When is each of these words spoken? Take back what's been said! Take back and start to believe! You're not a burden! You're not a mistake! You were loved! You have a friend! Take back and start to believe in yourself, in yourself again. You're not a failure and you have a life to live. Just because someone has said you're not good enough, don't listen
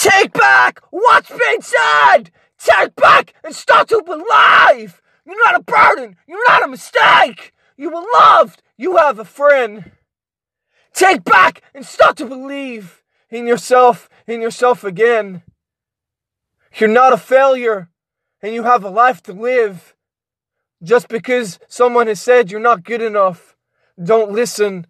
Take 0.00 0.32
back 0.32 0.80
what's 0.88 1.28
been 1.28 1.60
said! 1.60 2.30
Take 2.58 2.96
back 2.96 3.34
and 3.44 3.54
start 3.54 3.90
to 3.90 4.02
believe! 4.02 5.02
You're 5.26 5.44
not 5.44 5.60
a 5.60 5.62
burden! 5.62 6.16
You're 6.26 6.48
not 6.48 6.62
a 6.62 6.68
mistake! 6.68 7.52
You 7.76 7.90
were 7.90 8.06
loved! 8.14 8.62
You 8.78 8.96
have 8.96 9.18
a 9.18 9.26
friend! 9.26 9.92
Take 10.94 11.22
back 11.22 11.60
and 11.74 11.84
start 11.84 12.16
to 12.16 12.24
believe 12.24 13.02
in 13.28 13.46
yourself, 13.46 14.08
in 14.26 14.40
yourself 14.40 14.84
again. 14.84 15.42
You're 16.78 16.88
not 16.88 17.12
a 17.12 17.18
failure 17.18 17.90
and 18.40 18.54
you 18.54 18.62
have 18.62 18.82
a 18.82 18.88
life 18.88 19.22
to 19.24 19.34
live. 19.34 19.94
Just 20.82 21.08
because 21.08 21.58
someone 21.68 22.06
has 22.06 22.22
said 22.22 22.50
you're 22.50 22.58
not 22.58 22.84
good 22.84 23.02
enough, 23.02 23.54
don't 24.02 24.32
listen 24.32 24.86